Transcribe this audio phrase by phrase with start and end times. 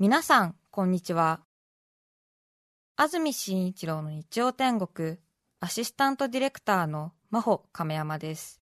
[0.00, 1.42] 皆さん、こんにちは。
[2.96, 5.18] 安住紳一郎の日曜天国、
[5.60, 8.62] アシスタントディレクターの真帆亀山です。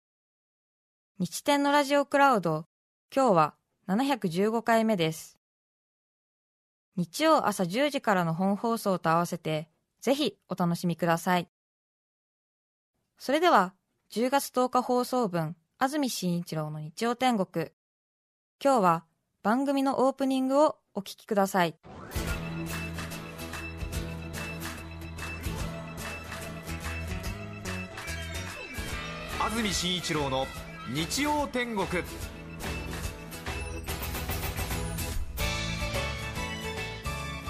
[1.19, 2.67] 日天のラジオクラウド、
[3.17, 3.55] 今日は
[3.89, 5.39] 715回目です。
[6.97, 9.71] 日曜朝10時からの本放送と合わせて、
[10.03, 11.49] ぜひお楽しみください。
[13.17, 13.73] それでは、
[14.11, 17.71] 10月10日放送分、安住紳一郎の日曜天国。
[18.63, 19.07] 今日は
[19.43, 21.75] 番組のオープニングをお聞きください。
[29.41, 30.47] 安住紳一郎の
[30.93, 31.87] 日曜天国。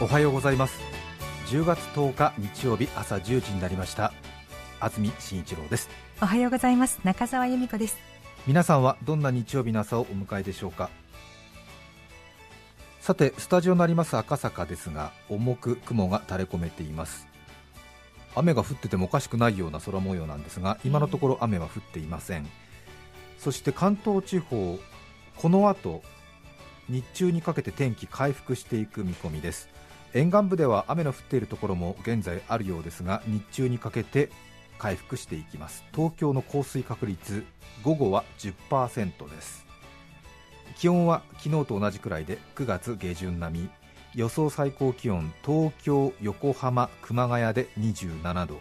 [0.01, 0.81] おはようございます。
[1.49, 4.13] 10月10日日曜日朝10時になりました。
[4.81, 5.91] 安住紳一郎です。
[6.21, 7.01] おはようございます。
[7.05, 7.99] 中澤由美子です。
[8.47, 10.91] 皆さんはどんな日曜日の朝をお迎えでしょうか？
[13.03, 17.27] さてスタジオのあります赤坂ですが重く雲が垂れ込めています。
[18.37, 22.47] 雨が降っててもおかしくないような空模様なんですが今のところ雨は降っていません。
[23.39, 24.79] そして関東地方
[25.37, 26.01] この後
[26.89, 29.69] 日中にかけて天気回復していく見込みです。
[30.15, 34.31] 沿岸部では雨の降っているところも現在あるようですが日中にかけて
[34.79, 35.83] 回復していきます。
[35.93, 37.45] 東京の降水確率
[37.83, 39.72] 午後は10%です。
[40.77, 43.71] 気温は昨日と同じくらいで9月下旬並み。
[44.15, 48.61] 予想最高気温東京、横浜、熊谷で27度。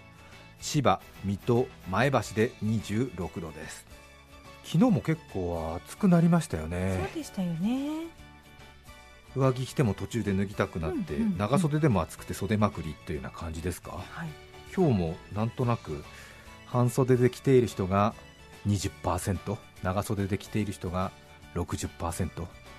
[0.62, 3.86] 千葉、水戸、前橋で26度です。
[4.64, 7.00] 昨日も結構暑くなりましたよね。
[7.04, 8.08] そうでしたよね。
[9.36, 13.92] 上着着ても途中で脱ぎたくなって、うんうんうん長袖でも暑くて袖まくりというような感じですか？
[13.92, 14.30] はい。
[14.76, 16.04] 今日もなんとなく
[16.68, 18.14] 半袖で着ている人が
[18.68, 21.12] 20%長袖で着ている人が
[21.56, 22.30] 60%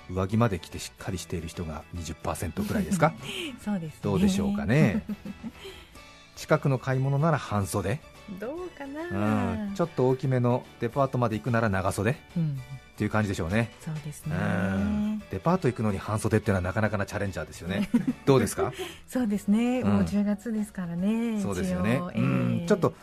[0.09, 3.13] 上着まで着てしっかりしている人が20%くらいですか？
[3.63, 3.99] そうですね。
[4.01, 5.03] どうでしょうかね？
[6.35, 8.01] 近くの買い物なら半袖、
[8.39, 12.11] どうかうな、ん、ちょっと大きめのデパートまで行くなら長袖。
[12.11, 12.59] っうん、
[12.97, 13.71] ていう感じでしょうね。
[13.79, 14.35] そうですね。
[14.35, 15.19] うん。
[15.29, 17.87] デパート行くのに半袖っていうのはなかなかなチャレンジャーですよね。
[18.25, 18.73] どうですか？
[19.07, 19.89] そうですね、うん。
[19.93, 21.39] もう10月ですからね。
[21.39, 22.01] そうですよね。
[22.15, 22.67] えーん。
[22.67, 22.95] ちょっと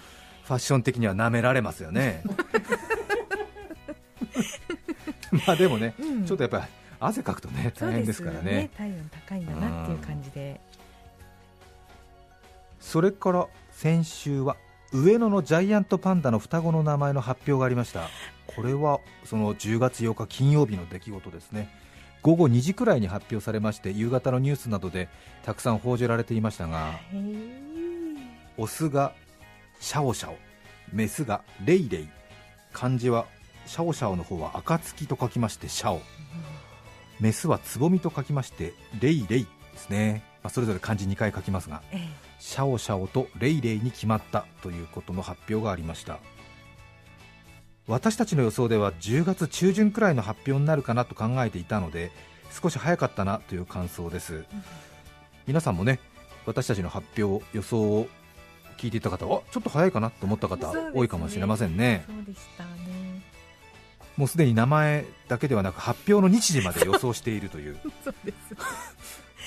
[0.44, 2.24] ファッション的には舐められますよね
[5.46, 6.24] まあでもね、うん。
[6.24, 6.64] ちょっとやっぱり
[6.98, 8.70] 汗かくとね大変ですからそうね。
[8.76, 10.60] 体温高いんだなっていう感じで、
[12.78, 14.56] それから先週は
[14.92, 18.08] 上野のジャイアントパンダの双子の名前の発表がありました。
[18.46, 21.68] これはその10月8日金曜日の出来事ですね。
[22.22, 25.08] 午後2時くらいに発表されまして夕方のニュースなどで
[25.42, 27.00] たくさん報じられていましたが
[28.58, 29.14] オスが
[29.80, 30.36] シャオシャオ
[30.92, 32.08] メスがレイレイ
[32.72, 33.26] 漢字は
[33.70, 36.00] シャオシャオの方は暁と書きましてシャオ。
[37.20, 42.00] メスはつぼみと書きましてレイレイですね、まあ、それぞれ漢字2回書きますがえ
[42.40, 46.18] シャオシャオとレイレイに決まったということの発表がありました。
[47.86, 52.10] 私たちの予想では10月中旬くらいの発表になるかなと考えていたので
[52.50, 54.44] 少し早かったなという感想です、
[55.46, 56.00] 皆さんもね
[56.44, 58.08] 私たちの発表予想を
[58.78, 62.04] 聞いていた方はあちょっと早いかなと思った方、多いかもしれませんね。
[62.08, 62.89] そうでしたね
[64.20, 67.78] もうすでに名前だけではなく発表の日時まで予想しているという。
[68.04, 68.34] そうで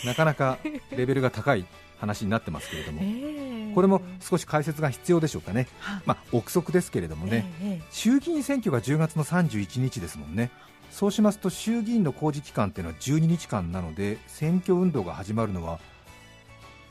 [0.01, 0.57] す、なかなか
[0.97, 1.63] レベルが高い
[1.99, 2.99] 話になってますけれども。
[3.03, 10.51] えーこれも少し解説が必要でしょうかね、はまあ、憶測ですけれどもね、えーえ衆議院選挙が10月の31日ですもんね、
[10.91, 15.79] そうしますと衆議院の公示期間っていうのは12日間なので、選挙運動が始まるのは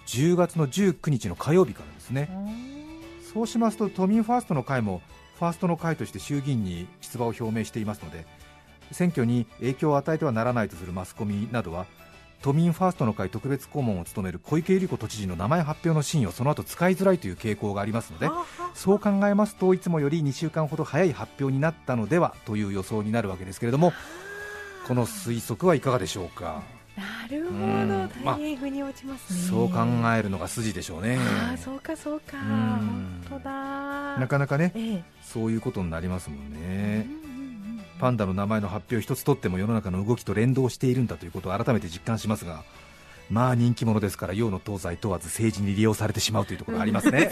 [0.09, 3.33] 10月の19日の火曜日からですね、ー。
[3.33, 5.03] そうしますと都民ファーストの会も
[5.43, 8.27] ファーストの会として衆議院に出馬を表明していますので、
[8.93, 11.87] 選挙に影響を与えてはならないとするマスコミなどは、
[12.43, 18.31] 都民ファーストの会特別顧問を務める小池百合子都知事の名前発表のシーンをその後使いづらいという傾向がありますので、
[18.75, 23.93] そう考えますといつもより2週間ほど早い発表になったのではという予想になるわけですけれども
[24.87, 26.63] この推測はいかがでしょうか？
[26.97, 27.89] なるほうん。
[27.89, 27.95] ど
[28.25, 29.79] まあ大変腑に落ちますね、そう考
[30.17, 31.19] えるのが筋でしょうね。
[31.19, 32.37] ああそうかそうか。
[32.37, 32.45] うん。
[33.31, 34.19] 本当だ。
[34.19, 35.05] なかなかねええ。
[35.23, 37.07] そういうことになりますもんね。
[37.09, 37.33] うんうんうん
[38.01, 42.65] パンダの名前の発表一つとっても世の中の動きと連動しているんだということを改めて実感しますが
[43.31, 47.31] まあ人気者ですから洋の東西問わず政治に利用されてしまうというところがありますね。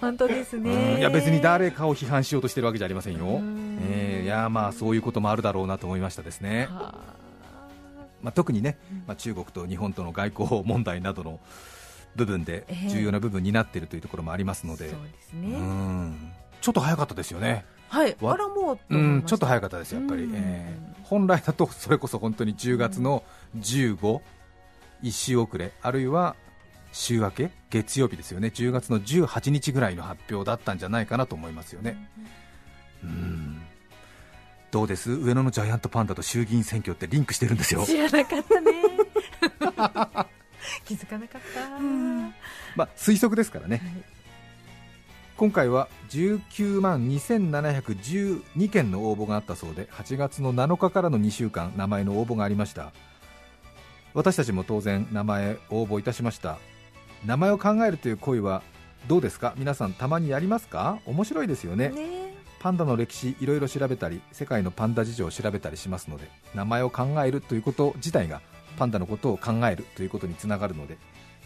[0.00, 0.64] 本当ですうん。
[0.64, 3.24] ねいや別に誰かを批判しようとしてるわけじゃありませんよ。
[3.24, 6.96] ん、えーいやまあそういうこともあるだろうなと思いましたですね、は
[8.26, 8.76] まあ、特にね、
[9.06, 11.38] まあ、中国と日本との外交問題などの
[12.16, 12.88] 部分でええ。
[12.88, 16.32] 重要な部分になっているというところもありますあので、そうですうねん。
[16.60, 18.16] ちょっと早かったですよね、はい。
[18.20, 20.32] わあらもううん、ちょっと早かったです、やっぱり、うん。
[20.34, 23.22] えー本来だとそれこそ本当に10月の
[23.58, 24.20] 15、
[25.04, 26.34] 1週遅れ、あるいは
[26.90, 32.10] 週明け、月曜日ですよね、10月の18日ぐらいの発表だったんじゃないかなと思いますよね。
[33.04, 33.62] うん
[34.76, 35.10] どうです？
[35.10, 37.82] 上野のジャイアントパンダと衆議院選挙ってリンクしてるんですよ。
[37.86, 38.72] 知らなかったね。
[40.84, 41.70] 気づかなかった。
[42.76, 44.04] まあ、推測ですからね、はい。
[45.38, 52.92] 今回は19万2712件の応募があったそうで8月の7日からの2週間名前の応募がありました。
[54.12, 56.58] 私たちも当然名前応募いたしました。
[57.24, 58.62] 名前を考えるという行為は
[59.08, 59.54] どうですか？
[59.56, 60.98] 皆さんたまにやりますか？
[61.06, 61.88] 面白いですよね。
[61.88, 62.35] ね
[62.66, 68.40] パンダの歴史いろいろ調べたり世界のパンダ事情を調べたりしますので名前を考えるということ自体が
[68.76, 70.98] パンダのことを考えるということにつながるので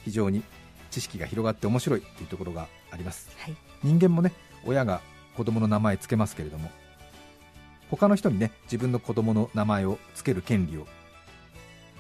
[0.03, 0.43] 非常に
[0.91, 3.29] 知識が広がって面白いというところがあります。
[3.37, 3.57] はい。
[3.85, 4.33] 人間もね
[4.65, 5.03] 親が
[5.37, 6.71] 子供の名前つけますけれども
[7.91, 10.87] 他の人にね自分の子供の名前をつける権利を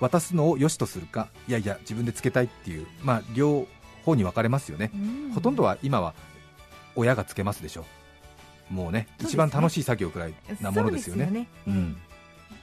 [0.00, 3.66] 渡すのを良しとするかいやいや自分でつけたいっていうまあ両
[4.06, 5.32] 方に分かれますよね、うん。
[5.34, 6.14] ほとんどは今は
[6.96, 7.99] 親がつけますでしょもう
[8.70, 9.08] ねそうね。
[9.20, 11.48] 一番楽しい作業くらいなものですよね。
[11.64, 11.96] そうん、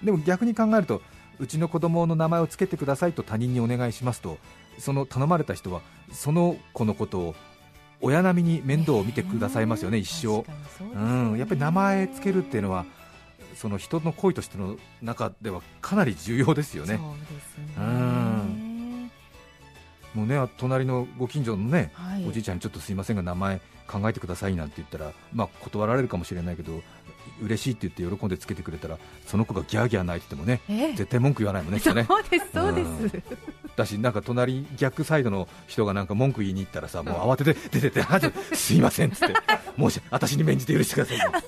[0.04, 1.02] でも逆に考えると
[1.40, 4.38] うちの子供の名前をつけてくださいと他人にお願いしますと
[4.80, 5.82] その頼まれた人は
[6.12, 7.36] その子のことを
[8.02, 12.86] 親並みに面倒を見てくださいますよね、一生、確かにそうですうん、やっぱり名前つけるっていうのは
[13.56, 16.98] その人の恋としての中ではかなり重要ですよね。
[16.98, 17.74] そうですね。
[17.76, 19.12] うん。
[20.14, 22.28] もうね隣のご近所のね、はい。
[22.28, 26.82] おじいちゃんにちょっとすいませんが名前考えてくださいなんて言ったら、まあ、断られるかもしれないけど
[27.42, 30.94] 嬉しいって言って喜んでつけてくれたらその子がギャーギャー泣いててもねええ。
[30.94, 32.06] 絶対文句言わないもんねきっとね。
[32.06, 33.24] そうですそうです。
[33.76, 39.36] だしなんか隣逆サイドの人がなんか文句言いに行ったらさもう慌てて出てってあちょすいませんっつって。
[39.78, 41.32] もし私に免じて許してくださいよ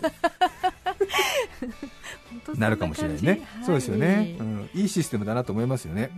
[2.30, 6.12] 本当なるかもしれないね、そんな感じそうですよね、はいうん、いいシステムだなと思いますよね、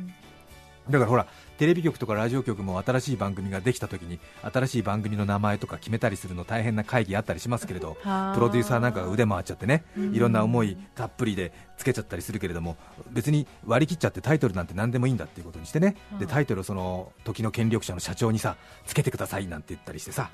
[0.89, 8.33] だからほらテレビ局とかラジオ局も新しい番組ができた時に新しい番組の名前とか決めたりするの大変な会議あったりしますけれどはあ。
[8.33, 10.15] プロデューサーなんかが腕回っちゃってねうん。
[10.15, 12.77] いろんな思いたっぷりでつけちゃったりするけれども
[13.11, 18.55] 別に割り切っちゃってタイトルなんて何でもいいんだっていうことにしてねでタイトルをその時の権力者の社長にさ
[18.85, 20.31] つけてくださいなんて言ったりしてさ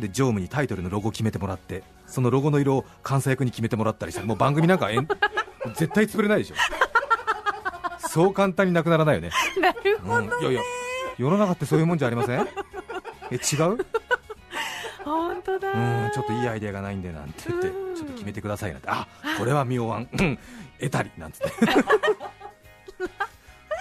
[0.00, 4.88] で常務にタイトルのロゴを決めてもらってそのロゴの色を監査役に決めてもらったりしてもう番組なんか
[5.74, 6.54] 絶対潰れないでしょ
[8.08, 9.30] そう簡単になくならないよね。
[9.58, 10.60] あなるほど、うん、いやいや
[11.18, 12.40] 世の中ってそういうもんじゃありません？
[13.30, 13.38] え違
[13.72, 13.78] う？
[15.04, 15.72] 本当だ。
[15.72, 17.96] うんちょっといいアイデアがないんでなんて言ってうん。
[17.96, 18.88] ちょっと決めてくださいなんて。
[18.90, 19.06] あ
[19.38, 20.08] これは妙案。
[20.12, 20.38] うん。
[20.80, 21.10] 得たり。
[21.18, 21.48] なんつって。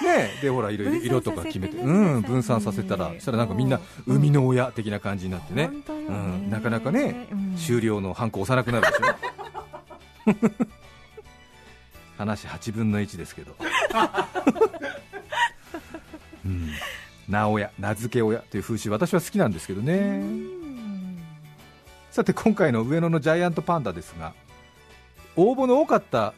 [0.06, 0.42] ねえ。
[0.42, 1.78] でほらいろいろ色とか決めて。
[1.78, 2.16] 分散させてね。
[2.16, 5.68] うん分散させたらねそしたらなんかみんな生みの親的な感じになってね。
[5.68, 5.74] ね。
[5.88, 7.56] うん、なかなかね、うん。
[7.58, 10.66] 終了のハンコ押さなくなるでしょ
[12.18, 13.56] 話8分の1ですけど、
[16.46, 16.70] うん、
[17.28, 20.48] 名親名付け親という風習私は好きなんですけどね、うん。
[22.12, 24.34] さて今回の上野のジャイアントパンダですが
[25.36, 26.34] 応募の多かった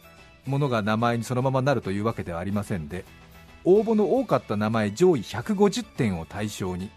[0.45, 3.05] ものが名前にそのままなるというわけではありませんで
[3.63, 6.89] 応募の多かった名前上位150点を対象に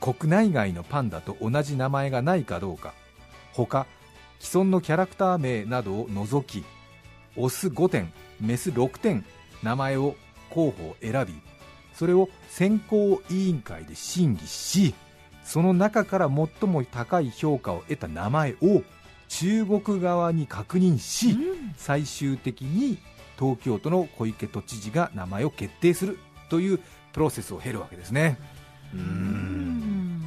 [0.00, 2.94] 国内外のパンダと同じ名前がないかどうか
[3.52, 3.86] 他
[4.40, 6.64] 既存のキャラクター名などを除き
[7.38, 9.24] オス5点メス6点
[9.62, 10.14] 名前を
[10.50, 11.34] 候補を選び
[11.94, 14.94] それを選考委員会で審議し
[15.42, 18.82] その中から最も高い評価を得た名前を
[19.28, 21.74] 中国側に確認し、うん。
[21.76, 22.98] 最終的に
[23.38, 26.18] 東京都の小池都知事が名前を決定する
[26.50, 26.80] という
[27.12, 28.38] プロセスを経るわけですね。
[28.92, 30.22] うーん。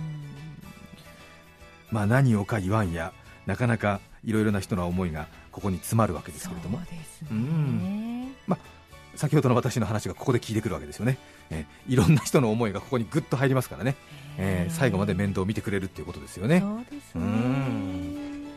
[1.91, 3.11] まあ何をか言わんや
[3.45, 6.79] なかなかいろいろな人の思いがここに詰まるわけですけれども。
[9.15, 11.17] 先ほどの私の話がここで聞いてくるわけですよね、
[11.49, 13.95] えーいろんな人の思いがここにぐっと入りますからね、
[14.37, 16.61] えー最後まで面倒を見てくれるっていうことですよね。
[16.61, 17.21] そうですね。
[17.21, 18.47] うん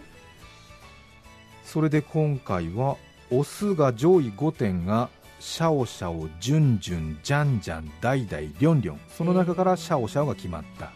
[1.64, 2.96] それで今回は
[3.32, 5.08] オスが上位5点が
[5.40, 9.00] シャオシャオ、ジュンジュン、ジャンジャン、ダイダイ、リョンリョン。
[9.08, 10.92] その中からシャオシャオが決まった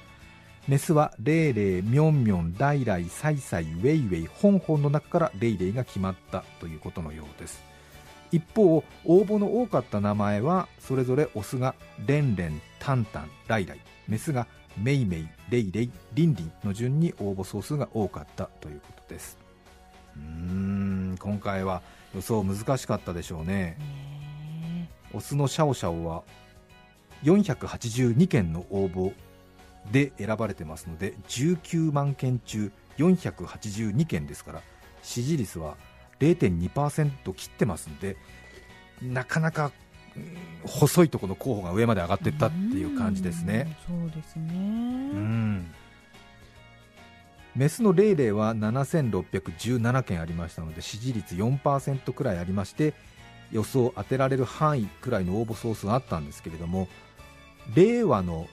[0.68, 7.62] メスはレイレイ、ミョンミョン、ライライ、サイサイ、ウェイウェイ、ホンホンの中からレイレイが決まったということのようです。
[8.32, 11.74] 一方応募の多かった名前はそれぞれオスが
[12.06, 13.80] レンレン、タンタン、ライライ。
[14.08, 14.46] メスが
[14.76, 19.38] メイメイ、レイレイ、リンリンの順に応募総数が多かったということです。
[20.16, 21.80] うーん今回は
[22.14, 23.78] 予想難しかったでしょうね。
[24.60, 26.24] ねオスのシャオシャオは
[27.24, 29.14] 482件の応募
[29.90, 34.62] で選ばれてますので19万件中482件ですから
[35.02, 35.76] 支持率は
[36.20, 38.16] 0.2%切ってますんで
[39.02, 39.72] なかなか
[40.16, 43.76] うん細いところの候補が上まで上がっていったっていう感じですね。
[43.88, 44.52] うんそうですね。
[44.52, 45.74] うん
[47.54, 52.94] メスのレイレイは7617件ありましたので支持率4%くらいありまして
[53.50, 56.86] 予想当てられる範囲くらいの応募総数があったんですけれども
[57.74, 58.46] 令和の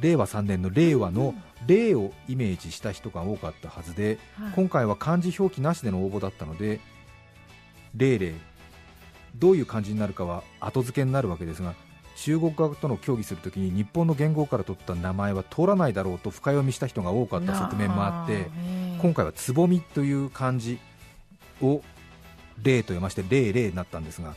[0.00, 1.34] 令和3年の令和の
[1.66, 4.52] 令をイメージした人が多かったはずではい。
[4.54, 6.80] 今回は漢字表記なしでの応募だったので
[7.96, 8.34] レイレイ
[9.36, 11.74] どういう漢字になるかは後付けになるわけですが
[12.16, 18.46] 中国側との協議するときに日本の言語から取った名前は通らないだろうと深読みした人が多かった側面もあって
[19.00, 20.78] 今回はつぼみという漢字
[21.60, 21.82] を
[22.62, 24.34] 霊と読まして霊霊になったんですが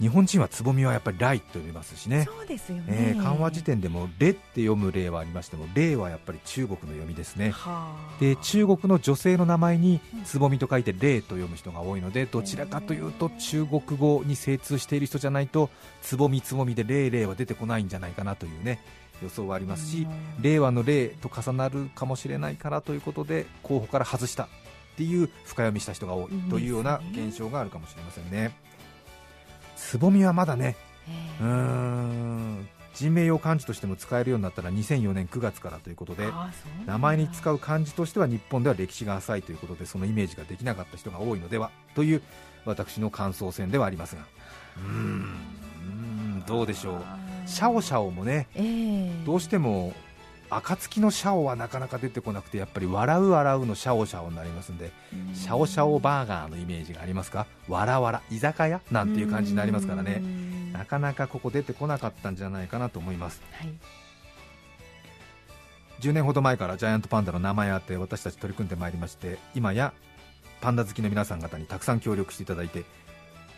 [0.00, 2.24] 日本人はつぼみはやっぱり来と読みますしね。
[2.24, 2.84] そうですよね。
[2.88, 7.50] えー漢和辞典でも「レ」って読む例はありましても「霊」はやっぱり中国の読みですね。
[7.50, 8.20] はあ。
[8.20, 15.68] で中国の女性の名前につぼみと書いて霊と読む人が多いのでどちらかというと中国語に精通している人じゃないと
[16.02, 18.82] つぼみつぼみで霊霊は出てこないんじゃないかなというね
[19.22, 20.06] 予想はありますし
[20.40, 24.48] 令和の令と重なるかもしれないからということで候補から外したっ
[24.96, 28.54] ていう深読みした人が多いというような現象があるかもしれませんね
[29.80, 30.76] つぼみはまだね。
[31.40, 32.68] うーん。
[32.92, 36.26] 人名用漢字としても使えるようになったら2004年9月からということで
[36.84, 42.22] 名前に使う漢字としては日本では歴史が浅いということでそのイメージができなかった人が多いのではという
[42.66, 44.22] 私の感想戦ではありますが。
[44.76, 46.44] うーん。
[46.46, 47.02] どうでしょう。
[47.46, 49.24] シャオシャオもねええ。
[49.24, 49.94] どうしても
[50.50, 54.90] 暁のシャオはなかなか出てこなくてやっぱり笑う笑うのシャオシャオになりますんで
[55.34, 57.46] シャオシャオバーガーのイメージがありますか？
[57.68, 60.18] わらわら居酒屋なんていう感じになりますからね。
[60.20, 60.72] うん。
[60.72, 63.40] なかなかここ出てこなかったんじゃないかなと思います。
[63.52, 63.68] はい。
[66.00, 69.92] 10年ほど前からジャイアントパンダの名前あって私たち取り組んでまいりまして今や
[70.62, 72.84] パンダ好きの皆さん方にたくさん協力していただいて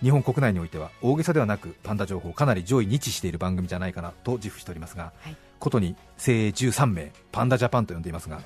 [0.03, 8.43] 日本国内においては大げさではなくパンダ情報をかなり上位に位置している番組じゃないかなと自負しておりますが、はいことに精鋭13名パンダジャパンと呼んでいますが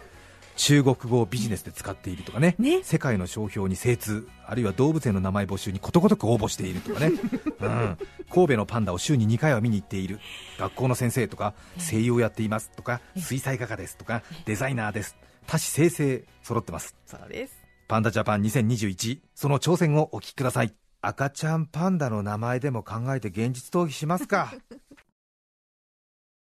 [0.57, 2.83] 中国語をビジネスで使っているとかねね。
[2.83, 7.13] 世界の商標に精通あるいは動物園の名前募集にことごとく応募しているとかね、
[7.61, 7.99] うん、
[8.33, 10.19] 神戸のパンダを週に2回は見に行っている。
[10.59, 15.17] 学校の先生とか声優をやっていますとか水彩画家ですとかデザイナーです。
[15.47, 16.97] 多種生成揃ってます。
[17.07, 17.55] そうです。
[17.89, 20.75] パンダジャパン2021その挑戦をお聞きください。
[21.03, 24.55] 赤ちゃんパンダの名前でも考えて現実逃避しますか？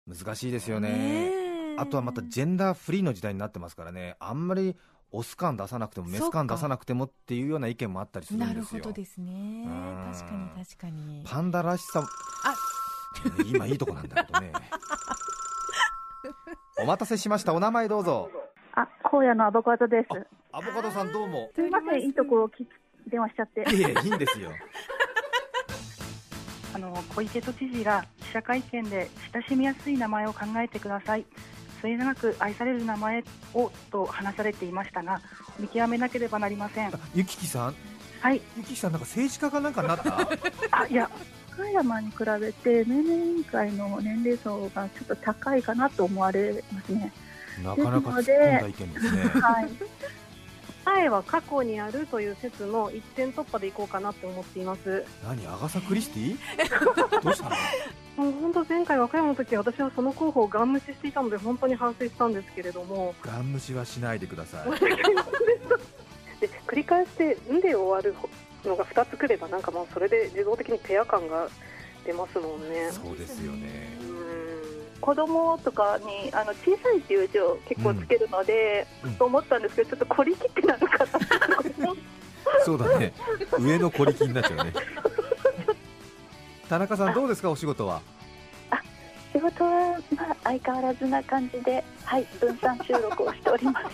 [0.08, 1.32] 難しいですよね。
[1.78, 4.16] あとはまたジェンダーフリーの時代になってますからね。
[4.20, 4.76] あんまり
[5.12, 8.80] オス感出さなくてもメス感出さなくてもっていうような意見もあったりするんなですよ。
[8.80, 9.64] るほどですね。
[9.66, 11.24] うん確かに確かに。
[11.26, 12.02] パンダらしさ。
[12.02, 12.12] もね
[13.46, 14.52] 今いいとこなんだけどね。
[16.82, 17.54] お待たせしました。
[17.54, 18.30] お名前どうぞ。
[18.74, 20.08] あ、荒野のアボカドです。
[20.52, 21.52] アボカドさんどうも。
[21.56, 22.68] すみません、いいところをき
[23.08, 23.62] 電話しちゃって。
[23.62, 24.50] いえいいんですよ
[26.74, 31.26] あの、小池都知事が記者会見で親しみやすい名前を考えてください。
[31.82, 35.22] 末永く愛される名前をと話されていましたが、
[35.60, 36.92] 見極めなければなりません。
[37.14, 37.76] ゆききさん？
[38.22, 38.42] はい。
[38.58, 40.18] ゆききさんなんか政治家かなんかになった？
[40.72, 41.10] あ、いや、
[41.54, 47.12] 岡山に比べて命名委員会の年齢層がちょっと高いかなと思われますね。
[47.64, 49.70] なかなか突っ込んだ意見ですねはい。
[50.86, 55.06] 前は過去にあるという説の一点突破でいこうかなって思っています。
[55.26, 56.38] 何アガサ・クリスティ？
[57.24, 57.56] どうしたの？
[58.26, 64.70] もう本当前回和歌山の時私はその候補をガン無視していたので本当に反省したんですけれども、ガン無視はしないでください。
[66.40, 68.14] で繰り返して「ん」で終わる
[68.68, 71.48] のが2つくればなんかもうそれで自動的にペア感が
[72.06, 72.92] 出ますもんね。
[72.92, 74.03] そうですよね
[75.04, 81.08] 子供とかにあの小さいっていう字を結構つけるので、うんと思ったんですけど、ちょっと凝り切ってなるかな。
[82.64, 83.12] そうだね
[83.60, 84.74] 上の小力になっちゃうね
[86.70, 88.02] 田中さんどうですかお仕事は？
[89.34, 93.86] 仕事は、まあ、相変わらずな感じで、はい、分散収録をしております。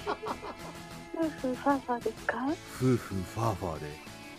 [1.18, 2.36] 夫婦ファーファーですか？
[2.48, 3.86] 夫婦ファーファーで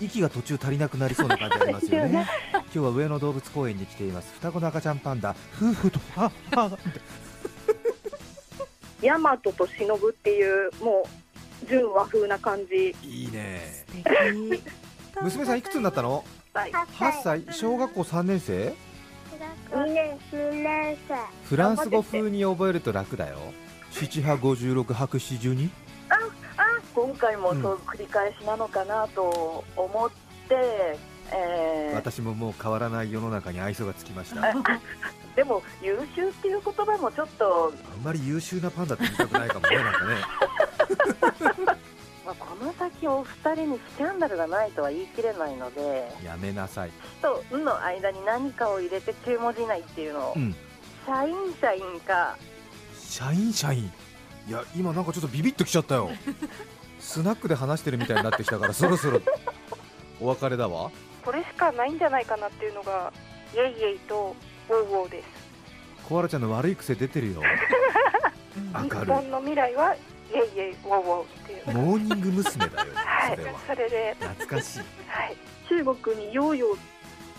[0.01, 2.27] 息が途中足りなくなりそうな感じありますよね。
[2.53, 4.33] 今日は上野動物公園に来ています。
[4.35, 5.35] 双子の赤ちゃんパンダ。
[5.57, 6.79] 夫婦とファーファー
[9.03, 11.05] ヤマトと忍っていうも
[11.65, 12.95] う純和風な感じ。
[13.03, 13.85] いいね。
[13.89, 14.63] 素敵。
[15.23, 16.25] 娘さんいくつになったの？
[16.55, 16.71] はい。
[16.71, 17.45] 8歳。
[17.51, 18.75] 小学校3年生
[19.71, 21.15] ？2年2年生
[21.45, 23.39] フランス語風に覚えると楽だよ。
[23.91, 25.71] 七波五十六白七十二？
[26.95, 30.11] 今回もそう繰り返しなのかなと思っ
[30.49, 30.99] て、
[31.33, 31.95] えー。
[31.95, 34.51] 私ももう変わらない世の中に愛想がつきました。
[34.51, 34.55] あ
[35.37, 40.17] でも優秀っていう言葉もちょっと、んまり優秀なパンダって言いたくないかもねなんかね。
[42.27, 46.13] まあ、この先お二人にスキャンダルがないとは言い切れないので。
[46.25, 46.91] やめなさい
[47.23, 50.55] 「と「ん」の間に何かを入れて9文字以内っていうのを、うん。
[51.07, 52.37] 社員社員か。
[52.99, 53.91] 社員社員。
[54.49, 56.11] いや今なんかちょっとビビッときちゃったよ
[57.01, 59.21] スナックで話してるみたいになってきたからそろそろ
[60.21, 60.91] お別れだわ。
[61.25, 63.13] これしかないんじゃないかなっていうのが
[63.55, 64.37] イェイイェイと
[64.69, 65.27] ウォーウォーです。
[66.09, 67.43] コアラちゃんの悪い癖出てるよ。
[68.75, 69.07] 明日る。
[69.07, 71.71] 本の未来はイェイイェイウォーウォーっていう。
[71.71, 72.67] いモーニング娘。
[72.69, 73.59] だよはいそれは。
[73.67, 74.17] それで。
[74.21, 74.79] 懐かしい。
[75.09, 75.37] はい。
[75.69, 76.67] 中国にヨーヨ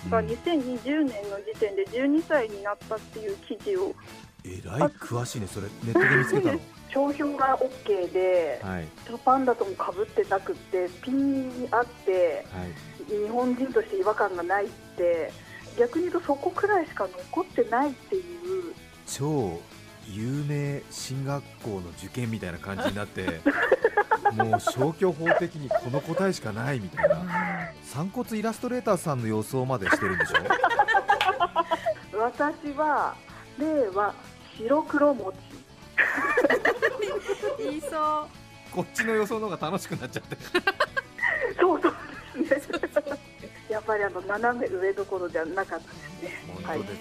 [0.07, 0.27] ーがうん。
[0.27, 3.95] 2020年の時点で12歳になったっていう記事を。
[4.43, 5.67] えらい詳しいねそれ。
[5.83, 6.59] ネットで見つけたの
[6.93, 8.87] 商標が OK ではい。
[9.25, 12.71] パンダともかぶってなくってピンにあってはい。
[13.23, 15.31] 日本人として違和感がないって
[15.77, 18.73] 逆に言うとそこくらいしか残ってないっていう。
[19.07, 19.59] 超
[20.07, 23.39] 有名進学校の受験みたいな感じになって
[24.33, 27.71] もう消去法的にこの答えしかないみたいな。
[27.83, 30.35] 散骨イラストレーターさんの予想までしてるんでしょ？
[32.17, 33.15] 私は
[33.57, 34.13] 令和
[34.57, 35.37] 白黒餅
[37.63, 37.91] 言いそう。
[38.71, 40.37] こっちの予想の方が楽しくなっちゃって。
[41.59, 41.93] そうそう。
[42.47, 42.79] ですね
[43.69, 46.31] やっぱりあの斜め上どころじゃなかったですね。
[46.65, 46.93] 本当です、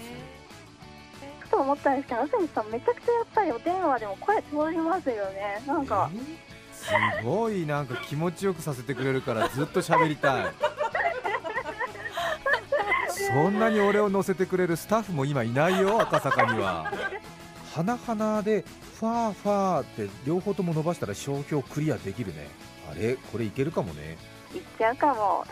[1.39, 5.61] ふと思ったんですけど安住さんめちゃくちゃやっぱりお電話でも声通りますよね。
[5.67, 6.09] なんか。
[6.73, 6.89] す
[7.23, 10.45] ごいなんか気持ちよくさせてくれるからずっと喋りたい。
[13.09, 16.91] そんなに俺を乗せてくれるスタッフも今いないよ赤坂には。
[17.73, 18.65] 花々で
[19.01, 22.47] ファーファーって両方とも伸ばしたら商標クリアできるね。
[22.89, 23.15] あれ？
[23.31, 24.15] これいけるかもね。
[24.53, 25.43] いっちゃうかも。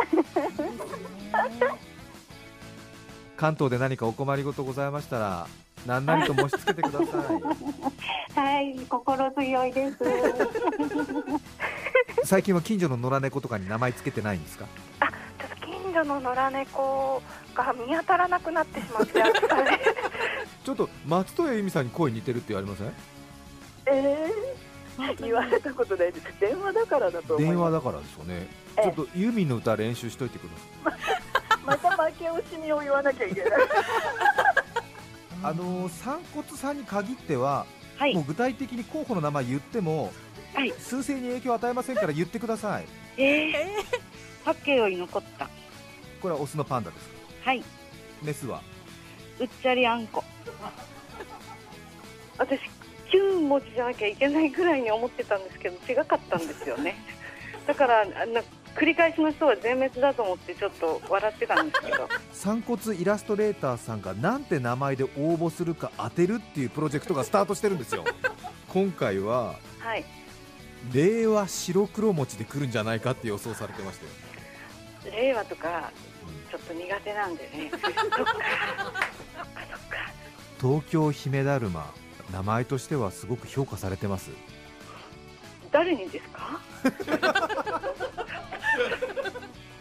[3.35, 5.47] 関東で何かお困りごとございましたら
[5.87, 7.05] 何なりと申し付けてくださ
[8.37, 8.39] い。
[8.39, 9.97] はい心強いです。
[12.25, 14.65] 最近は近所の野良猫とかに名前つけてないんですか？
[14.99, 17.23] ちょっと近所の野良猫
[17.55, 19.23] が見当たらなくなってしまって
[20.63, 22.93] ちょっと松任谷由実さんに声似てるって言われません？
[23.91, 26.25] えー、言われたことないです。
[26.39, 27.55] 電話だからだと思います。
[27.55, 28.47] 電話だからですよね。
[28.77, 28.83] ええ。
[28.83, 30.43] ちょっとユーミンの歌練習しといてく
[30.83, 31.59] ださい。
[31.65, 33.51] また負け惜しみを言わなきゃいけない。
[35.43, 37.65] あのー散骨さんに限っては、
[37.97, 38.13] はい。
[38.15, 40.11] もう具体的に候補の名前言っても、
[40.53, 40.71] はい。
[40.79, 42.85] 数勢に影響を与えませんから言ってください。
[43.17, 43.53] えー、
[44.43, 45.49] パッケより残った。
[46.21, 47.15] これはオスのパンダですか？
[47.45, 47.63] はい。
[48.21, 48.61] メスは？
[49.39, 50.23] うっちゃりあんこ。
[52.37, 52.61] 私9
[53.49, 56.95] 文字じゃなきゃいけないぐらいに思ってたんですけど違かったんですよね。
[57.67, 58.05] だから
[58.75, 62.07] 繰り返しの人は全滅だと思ってちょっと笑ってたんですけど。
[62.31, 68.05] 散骨イラストレーターさんがなんて名前で応募するか当てるっていうプロジェクトがスタートしてるんですよ。
[68.69, 70.05] 今回ははい。
[70.93, 75.91] 令和白黒餅で来るんじゃないかって予想されてましたよ令和とか
[76.49, 77.71] ちょっと苦手なんでね。
[80.59, 81.93] 東京姫だるま
[82.31, 84.29] 名前としてはすごく評価されてます。
[85.71, 86.59] 誰にですか？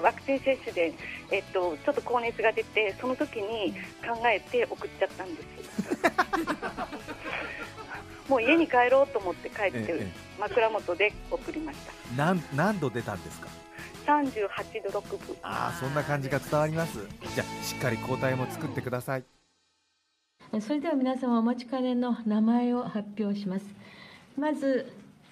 [0.01, 0.93] ワクチン接種で、
[1.31, 3.73] えっと、ちょっと高熱が出てその時に
[4.07, 5.49] 考えて送っちゃったんです。
[8.31, 11.93] もう家に帰ろうと思って帰って、ええ枕元で送りました。
[12.17, 13.49] 何何度出たんですか
[14.07, 15.37] ？38度6分。
[15.43, 16.99] ああそんな感じが伝わります。
[17.35, 19.25] じゃあしっかり抗体も作ってください
[20.61, 23.67] それでは皆様お待ちかねの名前を発表します。
[24.37, 24.91] まず、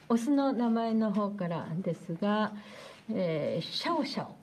[0.09, 2.52] オスの名前の方からですが、
[3.11, 4.37] えーシャオシャオ。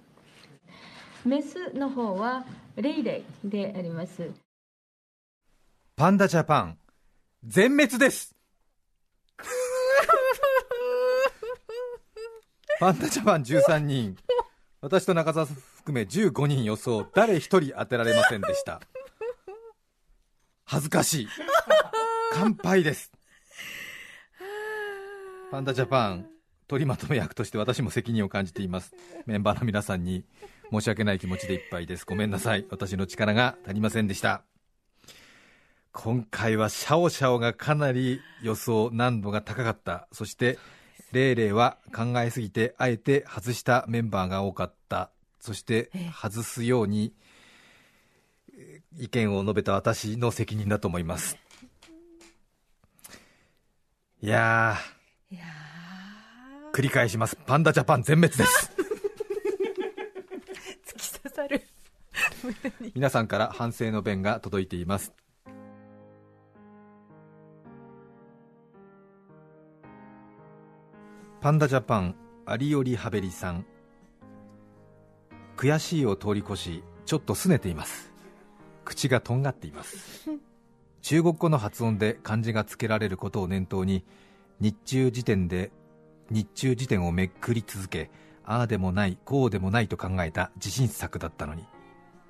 [1.25, 4.31] メスの方はレイレイであります。
[5.95, 6.77] パンダジャパン
[7.45, 8.35] 全滅です
[12.79, 14.17] パンダジャパン13人
[14.81, 18.81] 私と中澤含め15人予想誰一人当てられませんでした
[20.65, 21.27] 恥ずかしい。
[22.33, 23.11] 乾杯です。
[25.51, 26.27] パンダジャパン
[26.67, 28.93] 取りまとめ役として私も責任を感じています。
[29.25, 30.25] メンバーの皆さんに
[30.71, 32.05] 申し訳ない気持ちでいっぱいです。
[32.05, 32.65] ごめんなさい。
[32.71, 34.43] 私の力が足りませんでした。
[35.91, 40.07] 今回はシャオシャオがかなり予想難度が高かった。
[40.11, 40.57] そして
[41.11, 45.11] レイレイは考えすぎてあえて外したメンバーが多かった。
[45.39, 47.32] そして外すようにえー
[48.97, 51.37] 意見を述べた私の責任だと思います。
[54.21, 55.43] いやー。
[56.73, 57.37] 繰り返します。
[57.45, 58.71] パンダジャパン全滅です。
[60.87, 61.61] 突き刺さる。
[62.95, 65.13] 皆さんから反省の弁が届いています。
[71.41, 73.65] パンダジャパンアリオリハベリさん。
[75.57, 78.12] 悔しいを通り越しちょっと拗ねています
[78.83, 80.29] 口がとんがっています。
[81.01, 84.05] 中国語の発音で漢字がつけられることを念頭に
[84.61, 85.71] 日中時点で
[86.29, 88.09] 日中時点をめくり続け
[88.45, 91.65] ああでもないこうでもないと考えた自信作だったのに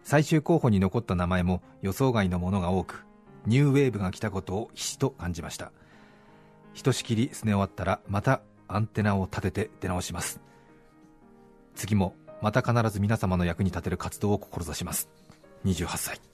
[0.03, 3.05] 最終候補に残った名前も予想外のものが多く
[3.45, 5.71] ニューウェーブが来たことをひしと感じました。
[6.73, 10.39] ひとしきりすね終わったらまたアンテナを立てて出直します。
[11.75, 15.09] 次もまた必ず皆様の役に立てる活動を志します。
[15.65, 16.32] 28歳。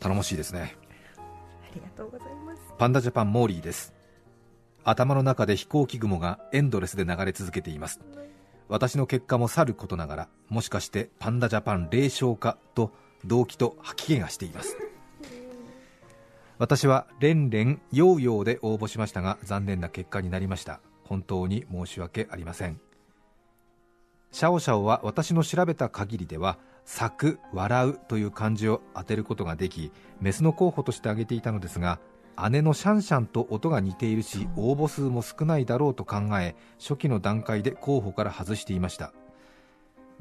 [0.00, 0.76] 頼もしいですね。
[1.16, 2.62] ありがとうございます。
[2.78, 3.94] パンダジャパンモーリーです。
[4.82, 8.00] 頭の中で飛行機雲がエンドレスで流れ続けています。
[8.68, 12.92] 私の結果もさることながらもしかしてパンダジャパン0勝かと
[13.24, 14.76] 動悸と吐き気がしています。
[16.58, 20.80] 私は連連ヨーヨーで応募しましたが残念な結果になりました。
[21.04, 22.80] 本当に申し訳ありません。
[24.30, 32.00] シャオシャオは私の調べた限りでは咲く、笑うという漢字を当てることができメスの候補として挙げていたのですが
[32.50, 39.12] 姉のシャンシャンと音が似ているし応募数も少ないだろうと考え初期の段階で候補から外していました。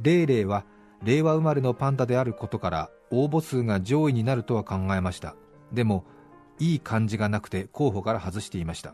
[0.02, 0.66] レイレイは
[1.04, 5.36] 令和生まれのパンダであることから応募数が上位になるとは考えました。
[5.72, 6.04] でも
[6.60, 8.94] いい感じがなくて候補から外していました。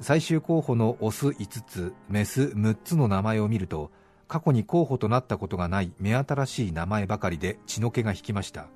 [0.00, 3.90] 最終候補のオス5つメス6つの名前を見ると
[4.30, 8.68] 過去に候補となったことがない目新しい名前ばかりで血の気が引きました。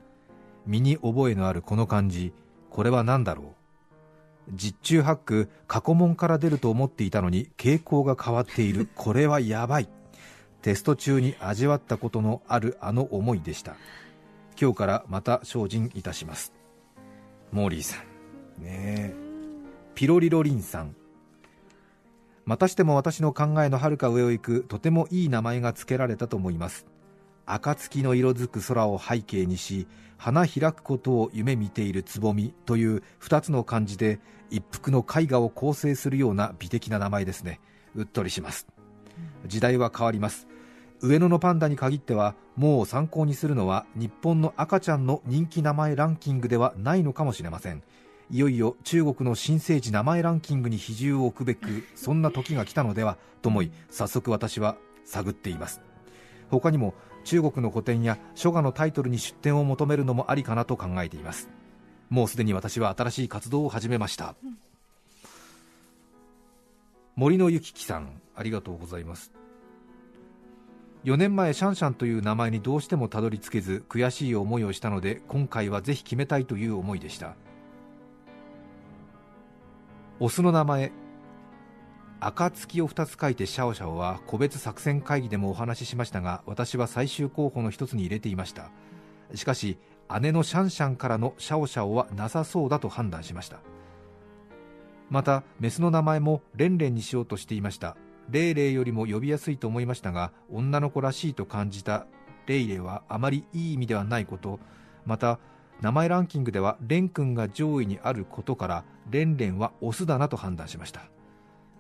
[0.67, 2.33] 身に覚えのあるこの漢字
[2.71, 3.55] これは何だろ
[4.49, 4.53] う？
[4.53, 8.89] 実中八九過去問から出ると思っていたのに傾向が変わっている。
[8.97, 9.89] これはやばい。
[10.61, 13.77] テスト中に味わったことのあるあの思いでした。
[14.61, 16.53] 今日からまた精進いたします。
[17.53, 17.99] モーリーさ
[18.61, 18.65] ん。
[18.65, 19.15] ねえ。
[19.95, 20.97] ピロリロリンさん
[22.47, 26.87] またしても私の考えのはるか上を行くとてもいい名前が付けられたと思います。
[27.47, 37.61] 暁の色づく空を背景にし花開くことを夢見ているつぼみという2つの漢字で一幅の絵画を構成するような美的な名前ですね。
[37.95, 38.67] うっとりします。
[39.47, 40.47] 時代は変わります。
[41.01, 47.83] 上野のパンダに限ってはもう参考にするのは日本の赤ちゃんの人気名前ランキングではないのかもしれません。
[48.31, 55.81] いよいよ中国の新生児名前ランキングに比重を置くべくそんな時が来たのではと思い早速私は探っています。
[56.51, 61.49] 他にも中国の古典や書画のタイトルに出展を求めるのもありかなと考えています。
[62.11, 64.35] もうすでに私は新しい活動を始めました、
[67.17, 69.33] 森のゆききさんありがとうございます。
[71.05, 77.37] 4年前シャンシャンという名前にどうしてもたどり着けず悔しい思いをしたので今回はぜひ決めたいという思いでした。
[80.21, 80.93] オスの名前。
[82.21, 88.71] 暁を2つ書いてシャオシャオは個別作戦会議でもお話ししましたが私は最終候補の一つに入れていました。
[89.35, 89.77] しかし
[90.21, 93.59] 姉のシャンシャンからのシャオシャオはなさそうだと判断しました。
[95.11, 97.97] またメスの名前もレンレンにしようとしていました。
[98.31, 102.07] レイレイよりも呼びやすいと思いましたが女の子らしいと感じた
[102.47, 104.61] レイレイはあまりいい意味ではないこと。
[105.05, 105.41] また
[105.81, 111.03] 名前ランキングではレン君が上位にあることからレンレンはオスだなと判断しました。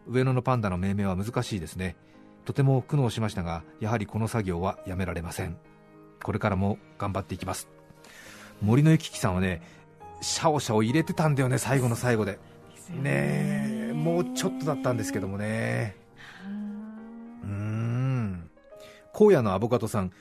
[0.06, 1.96] 上野のパンダの命名は難しいですね。
[2.44, 5.56] とても苦悩しましたがやはりこの作業はやめられません。
[6.22, 7.68] これからも頑張っていきます。
[8.60, 9.62] 森のゆききさんはね
[10.20, 12.38] シャオシャオ入れてたんだよね最後の最後で。
[12.90, 15.96] ねえもうちょっとだったんですけどもね。
[17.44, 18.50] うーん。
[19.14, 20.12] 荒野のアボカドさん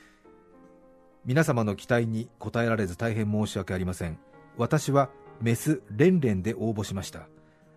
[1.25, 4.17] 皆様の期待に応えられず大変申し訳ありません。
[4.57, 5.09] 私は
[5.41, 7.27] メスレンレンで応募しました。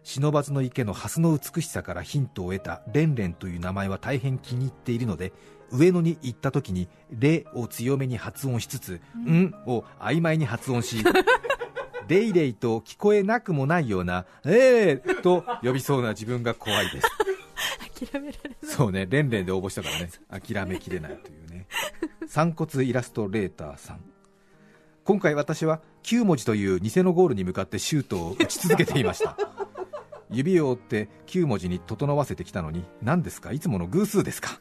[0.05, 5.33] 不忍の池のハスの美しさからヒントを得たレンレンという名前は大変気に入っているので
[5.73, 11.03] 上野に行った時に「レ」を強めに発音しつつ「ん」を曖昧に発音し
[12.07, 17.09] レイレイと聞こえなくもないような「えー」と呼びそうな自分が怖いです。
[18.13, 18.57] 諦められない。
[18.63, 20.11] そうねレンレンで応募したからね。
[20.31, 21.46] 諦めきれないというね
[22.29, 24.01] 散骨イラストレーターさん。
[25.05, 29.37] 今回私は9文字という偽のゴールに向かってシュートを打ち続けていました。
[30.31, 33.53] 指を折って9文字に整わせてきたのに何ですか？
[33.53, 34.59] いつもの偶数ですか？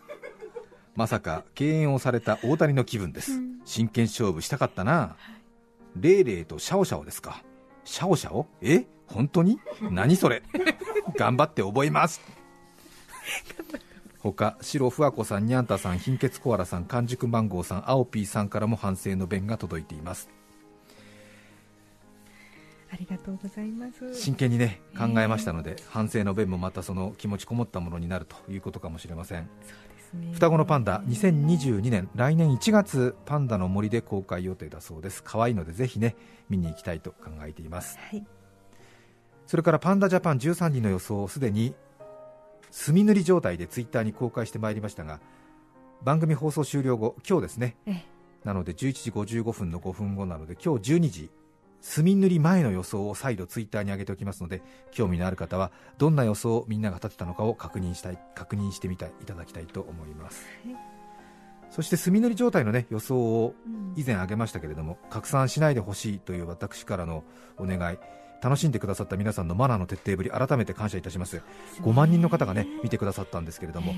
[0.96, 3.32] まさか敬遠をされた大谷の気分です、
[3.66, 5.16] 真剣勝負したかったな、
[6.00, 7.44] レイレイとシャオシャオですか？
[7.84, 8.48] シャオシャオ？
[8.62, 8.86] え？
[9.08, 9.60] 本当に？
[9.82, 10.44] 何それ？
[11.18, 12.22] 頑張って覚えます。
[14.34, 20.30] 他白ふわこさんにゃんたさん貧血コアラさん完熟マンゴーさん青ピーさんからも反省の弁が届いています。
[22.92, 24.16] ありがとうございます。
[24.16, 29.48] 真剣にね考えましたので、反省の弁もまたその気持ちこもったものになるということかもしれません。
[30.34, 35.22] 双子のパンダ2022年来年1月パンダの森で公開予定だそうです。
[35.24, 36.16] 可愛いのでぜひね
[36.50, 38.26] 見に行きたいと考えています、はい。
[39.46, 41.76] それからパンダジャパン13人の予想をすでに
[42.76, 45.22] 墨塗り状態でツイッターに公開してまいりましたが
[46.04, 47.78] 番組放送終了後今日ですね。
[47.86, 48.06] ええ。
[48.44, 48.76] なので11
[49.26, 51.32] 時55分の5分後なので今日12時
[51.80, 54.62] 墨塗り前の予想を再度ツイッターに上げておきますので
[54.92, 60.46] 興味のある方はどんな予想をみんなが立てたのかを確認したい確認してみたいいただきたいと思います、
[61.70, 63.54] そして墨塗り状態の、ね、予想を
[63.96, 67.24] 以前挙げましたけれども、拡散しないでほしいという私からの
[67.58, 67.98] お願い
[68.46, 71.42] 楽しんでくださった皆さんのマナーの徹底ぶり改めて感謝いたします。
[71.82, 73.92] 5万人の方がね見てくださったんですけれども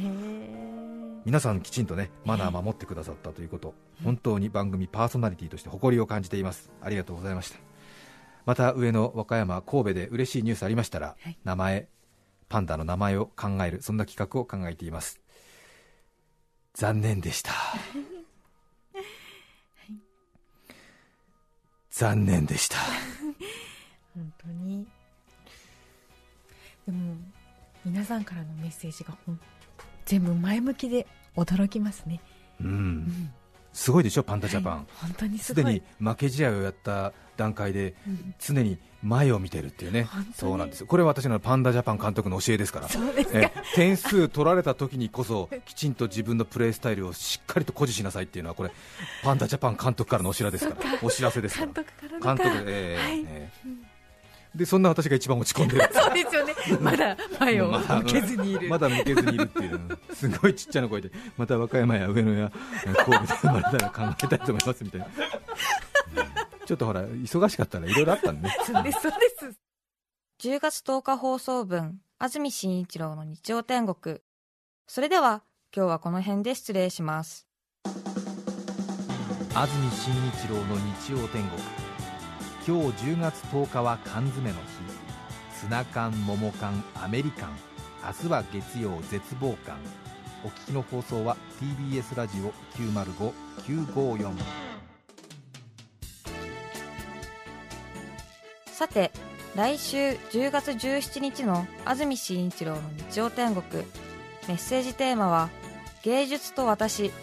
[1.25, 3.73] 皆さんきちんとねマナー守ってくださったということ。
[4.05, 6.71] 本当に番組パーソナリティとして誇りを感じています。
[6.81, 7.59] ありがとうございました。
[8.45, 11.89] また上野和歌山神戸で嬉しいニュースありましたら、名前
[12.47, 15.19] パンダの名前を考えるそんな企画を考えています。
[16.73, 17.51] 残念でした。
[21.91, 22.77] 残念でした
[24.17, 24.87] 本当に。
[26.85, 27.15] でも
[27.85, 29.15] 皆さんからのメッセージが
[30.05, 32.19] 全部前向きで驚きますね。
[32.59, 33.31] うん、
[33.71, 34.85] すごいでしょパンダジャパン、はい。
[35.01, 38.33] 本当にすでに負け試合をやった段階でうん。
[38.39, 40.33] 常に前を見てるっていうね、本当に。
[40.33, 40.87] そうなんですよ。
[40.87, 42.87] これは私のパンダジャパン監督の教えですから。
[43.33, 48.71] え点数取られた時にこそきちんと自分のプレースタイルをしっかりと誇示しなさいっていうのはこれ
[49.23, 50.99] パンダジャパン監督からのお知らですから。
[51.03, 51.71] お知らせですから。
[51.71, 53.21] 監督から監督で、ええはい。
[53.27, 53.86] ええ
[54.55, 55.89] でそんな私が一番落ち込んでる。
[55.93, 56.53] そうですよね。
[56.81, 58.69] まだ前をまだ向けずにいる。
[58.69, 59.99] まだ向けずにいるっていう。
[60.13, 62.51] すごいちっちゃな声でまた和歌山や上野や
[62.85, 65.07] え神戸で生まれたら考えたいと思いますみたいな。
[66.65, 68.57] ちょっとほら忙しかったらいろいろあったんでね。
[68.65, 69.17] そうですそうで
[69.53, 69.59] す。
[70.39, 74.19] 10月10日放送分安住紳一郎の日曜天国。
[74.87, 75.43] それでは
[75.75, 77.47] 今日はこの辺で失礼します。
[79.53, 81.86] 安住紳一郎の日曜天国
[82.67, 84.61] 今日10月10日は缶詰の日。
[85.57, 87.57] ツナ缶桃缶アメリカン
[88.05, 89.77] 明日は月曜絶望感
[90.43, 94.33] お聞きの放送は TBS ラジオ905954
[98.65, 99.13] さて
[99.55, 103.85] 来週10月17日の安住紳一郎の日曜天国。
[104.49, 105.49] メッセージテーマは
[106.03, 107.13] 「芸術と私」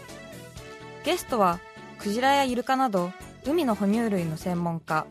[1.05, 1.59] ゲストは
[1.99, 3.11] クジラやイルカなど
[3.45, 5.05] 海の哺乳類の専門家。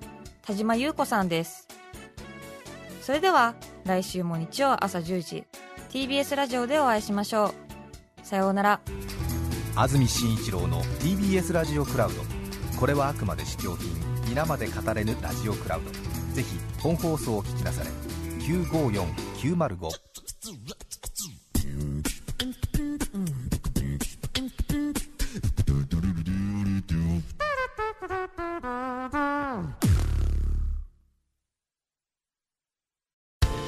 [0.46, 1.66] 田島優子さんです。
[3.00, 3.54] それでは
[3.85, 5.44] 来週も日曜朝10時
[5.90, 8.26] TBS ラジオでお会いしましょう。
[8.26, 8.80] さようなら。
[9.74, 12.22] 安住紳一郎の TBS ラジオクラウド。
[12.78, 13.88] これはあくまで試供品
[14.28, 15.90] 皆まで語れぬラジオクラウド。
[16.35, 17.90] ぜひ本放送を聞きなされ
[18.40, 19.88] 954905